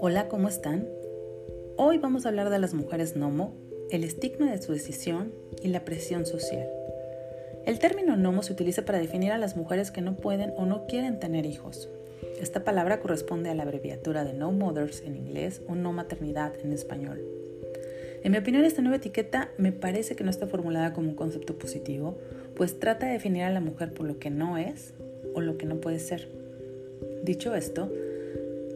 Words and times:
Hola, 0.00 0.26
¿cómo 0.28 0.48
están? 0.48 0.88
Hoy 1.76 1.98
vamos 1.98 2.26
a 2.26 2.30
hablar 2.30 2.50
de 2.50 2.58
las 2.58 2.74
mujeres 2.74 3.14
Nomo, 3.14 3.54
el 3.90 4.02
estigma 4.02 4.50
de 4.50 4.60
su 4.60 4.72
decisión 4.72 5.32
y 5.62 5.68
la 5.68 5.84
presión 5.84 6.26
social. 6.26 6.68
El 7.66 7.78
término 7.78 8.16
Nomo 8.16 8.42
se 8.42 8.52
utiliza 8.52 8.84
para 8.84 8.98
definir 8.98 9.30
a 9.30 9.38
las 9.38 9.56
mujeres 9.56 9.92
que 9.92 10.00
no 10.00 10.16
pueden 10.16 10.52
o 10.56 10.66
no 10.66 10.86
quieren 10.86 11.20
tener 11.20 11.46
hijos. 11.46 11.88
Esta 12.40 12.64
palabra 12.64 12.98
corresponde 12.98 13.50
a 13.50 13.54
la 13.54 13.62
abreviatura 13.62 14.24
de 14.24 14.32
No 14.32 14.50
Mothers 14.50 15.02
en 15.02 15.14
inglés 15.14 15.62
o 15.68 15.76
No 15.76 15.92
Maternidad 15.92 16.54
en 16.64 16.72
español. 16.72 17.22
En 18.24 18.32
mi 18.32 18.38
opinión, 18.38 18.64
esta 18.64 18.82
nueva 18.82 18.96
etiqueta 18.96 19.52
me 19.56 19.70
parece 19.70 20.16
que 20.16 20.24
no 20.24 20.30
está 20.30 20.48
formulada 20.48 20.92
como 20.92 21.10
un 21.10 21.14
concepto 21.14 21.56
positivo, 21.56 22.18
pues 22.56 22.80
trata 22.80 23.06
de 23.06 23.12
definir 23.12 23.44
a 23.44 23.50
la 23.50 23.60
mujer 23.60 23.94
por 23.94 24.06
lo 24.06 24.18
que 24.18 24.30
no 24.30 24.58
es 24.58 24.94
o 25.38 25.40
lo 25.40 25.56
que 25.56 25.66
no 25.66 25.76
puede 25.76 25.98
ser. 25.98 26.28
Dicho 27.22 27.54
esto, 27.54 27.90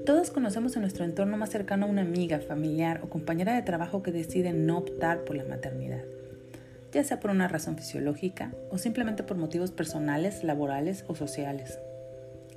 todos 0.07 0.30
conocemos 0.30 0.75
en 0.75 0.83
nuestro 0.83 1.05
entorno 1.05 1.37
más 1.37 1.51
cercano 1.51 1.87
a 1.87 1.89
una 1.89 2.03
amiga, 2.03 2.41
familiar 2.41 3.01
o 3.05 3.09
compañera 3.09 3.55
de 3.55 3.62
trabajo 3.62 4.03
que 4.03 4.11
decide 4.11 4.53
no 4.53 4.79
optar 4.79 5.25
por 5.25 5.37
la 5.37 5.45
maternidad, 5.45 6.03
ya 6.93 7.05
sea 7.05 7.20
por 7.20 7.30
una 7.30 7.47
razón 7.47 7.77
fisiológica 7.77 8.53
o 8.70 8.79
simplemente 8.79 9.23
por 9.23 9.37
motivos 9.37 9.70
personales, 9.70 10.43
laborales 10.43 11.05
o 11.06 11.15
sociales. 11.15 11.79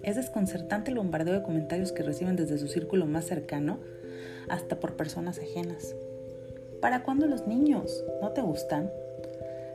Es 0.02 0.16
desconcertante 0.16 0.92
el 0.92 0.98
bombardeo 0.98 1.34
de 1.34 1.44
comentarios 1.44 1.92
que 1.92 2.04
reciben 2.04 2.36
desde 2.36 2.58
su 2.58 2.68
círculo 2.68 3.06
más 3.06 3.26
cercano 3.26 3.80
hasta 4.50 4.80
por 4.80 4.96
personas 4.96 5.40
ajenas. 5.40 5.96
¿Para 6.82 7.04
cuándo 7.04 7.26
los 7.28 7.48
niños? 7.48 8.04
¿No 8.22 8.30
te 8.30 8.42
gustan? 8.42 8.92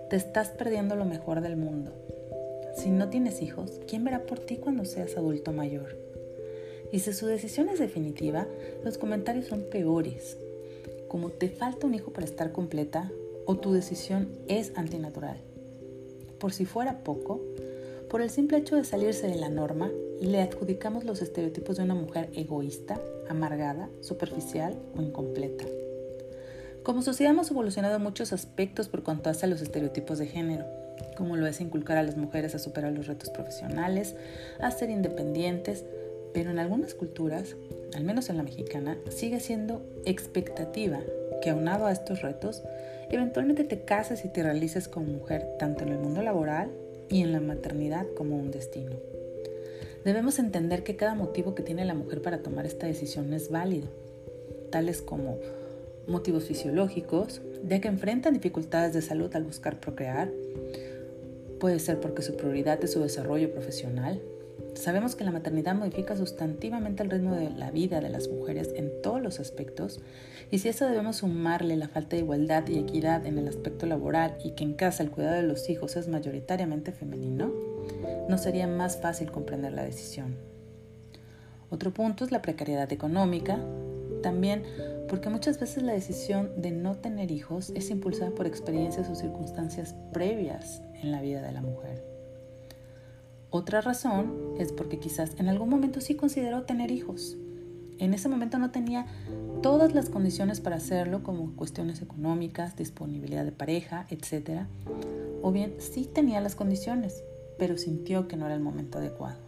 Te 0.08 0.16
estás 0.16 0.50
perdiendo 0.50 0.96
lo 0.96 1.04
mejor 1.04 1.40
del 1.40 1.56
mundo. 1.56 1.92
Si 2.74 2.90
no 2.90 3.08
tienes 3.08 3.42
hijos, 3.42 3.80
¿quién 3.86 4.04
verá 4.04 4.26
por 4.26 4.38
ti 4.38 4.56
cuando 4.56 4.84
seas 4.84 5.16
adulto 5.16 5.52
mayor? 5.52 5.96
Y 6.92 7.00
si 7.00 7.12
su 7.12 7.26
decisión 7.26 7.68
es 7.68 7.78
definitiva, 7.78 8.46
los 8.84 8.98
comentarios 8.98 9.46
son 9.46 9.62
peores, 9.70 10.36
como 11.08 11.30
te 11.30 11.48
falta 11.48 11.86
un 11.86 11.94
hijo 11.94 12.12
para 12.12 12.26
estar 12.26 12.52
completa 12.52 13.10
o 13.46 13.56
tu 13.56 13.72
decisión 13.72 14.28
es 14.48 14.72
antinatural. 14.76 15.38
Por 16.38 16.52
si 16.52 16.64
fuera 16.64 17.04
poco, 17.04 17.40
por 18.08 18.22
el 18.22 18.30
simple 18.30 18.58
hecho 18.58 18.76
de 18.76 18.84
salirse 18.84 19.28
de 19.28 19.36
la 19.36 19.48
norma, 19.48 19.90
le 20.20 20.40
adjudicamos 20.40 21.04
los 21.04 21.22
estereotipos 21.22 21.76
de 21.76 21.84
una 21.84 21.94
mujer 21.94 22.28
egoísta, 22.34 23.00
amargada, 23.28 23.88
superficial 24.00 24.76
o 24.96 25.02
incompleta. 25.02 25.64
Como 26.82 27.02
sociedad 27.02 27.32
hemos 27.32 27.50
evolucionado 27.50 27.96
en 27.96 28.02
muchos 28.02 28.32
aspectos 28.32 28.88
por 28.88 29.02
cuanto 29.02 29.30
hace 29.30 29.46
a 29.46 29.48
los 29.48 29.60
estereotipos 29.60 30.18
de 30.18 30.26
género, 30.26 30.64
como 31.16 31.36
lo 31.36 31.46
es 31.46 31.60
inculcar 31.60 31.96
a 31.96 32.02
las 32.02 32.16
mujeres 32.16 32.54
a 32.54 32.58
superar 32.58 32.92
los 32.92 33.06
retos 33.06 33.30
profesionales, 33.30 34.14
a 34.60 34.70
ser 34.70 34.90
independientes, 34.90 35.84
pero 36.32 36.50
en 36.50 36.58
algunas 36.58 36.94
culturas, 36.94 37.56
al 37.94 38.04
menos 38.04 38.30
en 38.30 38.36
la 38.36 38.42
mexicana, 38.42 38.98
sigue 39.10 39.40
siendo 39.40 39.82
expectativa 40.04 41.00
que 41.42 41.50
aunado 41.50 41.86
a 41.86 41.92
estos 41.92 42.22
retos, 42.22 42.62
eventualmente 43.10 43.64
te 43.64 43.84
cases 43.84 44.24
y 44.24 44.28
te 44.28 44.42
realices 44.42 44.88
como 44.88 45.06
mujer 45.06 45.46
tanto 45.58 45.84
en 45.84 45.90
el 45.90 45.98
mundo 45.98 46.22
laboral 46.22 46.70
y 47.08 47.22
en 47.22 47.32
la 47.32 47.40
maternidad 47.40 48.06
como 48.16 48.36
un 48.36 48.50
destino. 48.50 48.96
Debemos 50.04 50.38
entender 50.38 50.82
que 50.82 50.96
cada 50.96 51.14
motivo 51.14 51.54
que 51.54 51.62
tiene 51.62 51.84
la 51.84 51.94
mujer 51.94 52.22
para 52.22 52.38
tomar 52.38 52.64
esta 52.64 52.86
decisión 52.86 53.34
es 53.34 53.50
válido, 53.50 53.88
tales 54.70 55.02
como 55.02 55.38
motivos 56.06 56.44
fisiológicos, 56.44 57.42
ya 57.68 57.80
que 57.80 57.88
enfrentan 57.88 58.34
dificultades 58.34 58.94
de 58.94 59.02
salud 59.02 59.34
al 59.34 59.44
buscar 59.44 59.78
procrear. 59.78 60.30
Puede 61.60 61.78
ser 61.78 62.00
porque 62.00 62.22
su 62.22 62.36
prioridad 62.36 62.82
es 62.82 62.92
su 62.94 63.00
desarrollo 63.00 63.52
profesional. 63.52 64.22
Sabemos 64.74 65.14
que 65.14 65.24
la 65.24 65.30
maternidad 65.30 65.74
modifica 65.74 66.16
sustantivamente 66.16 67.02
el 67.02 67.10
ritmo 67.10 67.34
de 67.34 67.50
la 67.50 67.70
vida 67.70 68.00
de 68.00 68.08
las 68.08 68.28
mujeres 68.28 68.70
en 68.74 68.90
todos 69.02 69.20
los 69.20 69.40
aspectos 69.40 70.00
y 70.50 70.58
si 70.58 70.68
a 70.68 70.70
eso 70.70 70.86
debemos 70.86 71.16
sumarle 71.16 71.76
la 71.76 71.88
falta 71.88 72.16
de 72.16 72.22
igualdad 72.22 72.66
y 72.66 72.78
equidad 72.78 73.26
en 73.26 73.36
el 73.36 73.46
aspecto 73.46 73.84
laboral 73.84 74.38
y 74.42 74.52
que 74.52 74.64
en 74.64 74.72
casa 74.72 75.02
el 75.02 75.10
cuidado 75.10 75.36
de 75.36 75.42
los 75.42 75.68
hijos 75.68 75.96
es 75.96 76.08
mayoritariamente 76.08 76.92
femenino, 76.92 77.52
no 78.28 78.38
sería 78.38 78.66
más 78.66 78.96
fácil 78.96 79.30
comprender 79.30 79.72
la 79.72 79.84
decisión. 79.84 80.36
Otro 81.68 81.92
punto 81.92 82.24
es 82.24 82.32
la 82.32 82.40
precariedad 82.40 82.90
económica, 82.90 83.58
también 84.20 84.62
porque 85.08 85.28
muchas 85.28 85.58
veces 85.58 85.82
la 85.82 85.92
decisión 85.92 86.50
de 86.60 86.70
no 86.70 86.96
tener 86.96 87.30
hijos 87.30 87.70
es 87.74 87.90
impulsada 87.90 88.30
por 88.30 88.46
experiencias 88.46 89.08
o 89.08 89.14
circunstancias 89.14 89.94
previas 90.12 90.82
en 91.02 91.10
la 91.10 91.20
vida 91.20 91.42
de 91.42 91.52
la 91.52 91.62
mujer. 91.62 92.04
Otra 93.50 93.80
razón 93.80 94.54
es 94.58 94.72
porque 94.72 95.00
quizás 95.00 95.32
en 95.38 95.48
algún 95.48 95.68
momento 95.68 96.00
sí 96.00 96.14
consideró 96.14 96.62
tener 96.62 96.92
hijos. 96.92 97.36
En 97.98 98.14
ese 98.14 98.28
momento 98.28 98.58
no 98.58 98.70
tenía 98.70 99.06
todas 99.62 99.92
las 99.92 100.08
condiciones 100.08 100.60
para 100.60 100.76
hacerlo, 100.76 101.22
como 101.24 101.54
cuestiones 101.56 102.00
económicas, 102.00 102.76
disponibilidad 102.76 103.44
de 103.44 103.52
pareja, 103.52 104.06
etc. 104.08 104.62
O 105.42 105.50
bien 105.50 105.74
sí 105.78 106.08
tenía 106.10 106.40
las 106.40 106.54
condiciones, 106.54 107.24
pero 107.58 107.76
sintió 107.76 108.28
que 108.28 108.36
no 108.36 108.46
era 108.46 108.54
el 108.54 108.62
momento 108.62 108.98
adecuado. 108.98 109.38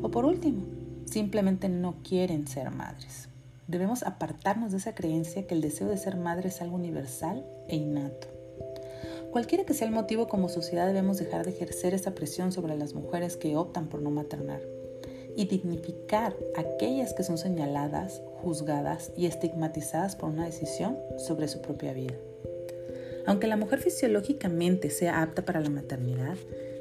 O 0.00 0.10
por 0.10 0.24
último, 0.24 0.62
simplemente 1.04 1.68
no 1.68 1.96
quieren 2.02 2.46
ser 2.46 2.70
madres. 2.70 3.28
Debemos 3.68 4.04
apartarnos 4.04 4.70
de 4.70 4.78
esa 4.78 4.94
creencia 4.94 5.46
que 5.46 5.54
el 5.54 5.60
deseo 5.60 5.88
de 5.88 5.96
ser 5.96 6.16
madre 6.16 6.48
es 6.48 6.62
algo 6.62 6.76
universal 6.76 7.44
e 7.68 7.74
innato. 7.76 8.28
Cualquiera 9.32 9.64
que 9.64 9.74
sea 9.74 9.88
el 9.88 9.92
motivo, 9.92 10.28
como 10.28 10.48
sociedad 10.48 10.86
debemos 10.86 11.18
dejar 11.18 11.44
de 11.44 11.50
ejercer 11.50 11.92
esa 11.92 12.14
presión 12.14 12.52
sobre 12.52 12.76
las 12.76 12.94
mujeres 12.94 13.36
que 13.36 13.56
optan 13.56 13.88
por 13.88 14.00
no 14.00 14.10
maternar 14.10 14.62
y 15.36 15.46
dignificar 15.46 16.34
a 16.56 16.60
aquellas 16.60 17.12
que 17.12 17.24
son 17.24 17.38
señaladas, 17.38 18.22
juzgadas 18.40 19.12
y 19.16 19.26
estigmatizadas 19.26 20.16
por 20.16 20.30
una 20.30 20.46
decisión 20.46 20.96
sobre 21.18 21.48
su 21.48 21.60
propia 21.60 21.92
vida. 21.92 22.14
Aunque 23.26 23.48
la 23.48 23.56
mujer 23.56 23.80
fisiológicamente 23.80 24.90
sea 24.90 25.20
apta 25.20 25.44
para 25.44 25.60
la 25.60 25.70
maternidad, 25.70 26.36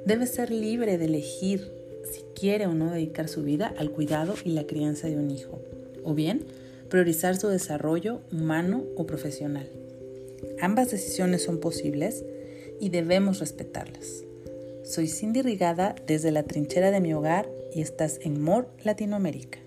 debe 0.06 0.28
ser 0.28 0.52
libre 0.52 1.00
de 1.00 1.06
elegir 1.06 1.72
si 2.10 2.22
quiere 2.40 2.68
o 2.68 2.76
no 2.76 2.92
dedicar 2.92 3.28
su 3.28 3.42
vida 3.42 3.74
al 3.78 3.90
cuidado 3.90 4.36
y 4.44 4.52
la 4.52 4.68
crianza 4.68 5.08
de 5.08 5.18
un 5.18 5.32
hijo, 5.32 5.60
o 6.04 6.14
bien 6.14 6.46
priorizar 6.90 7.36
su 7.36 7.48
desarrollo 7.48 8.22
humano 8.32 8.84
o 8.96 9.06
profesional. 9.06 9.70
Ambas 10.62 10.92
decisiones 10.92 11.44
son 11.44 11.60
posibles 11.60 12.24
y 12.80 12.90
debemos 12.90 13.40
respetarlas. 13.40 14.24
Soy 14.84 15.08
Cindy 15.08 15.42
Rigada 15.42 15.96
desde 16.06 16.32
la 16.32 16.44
trinchera 16.44 16.92
de 16.92 17.02
mi 17.02 17.14
hogar 17.14 17.50
y 17.74 17.82
estás 17.82 18.20
en 18.22 18.42
MOR 18.42 18.70
Latinoamérica. 18.84 19.65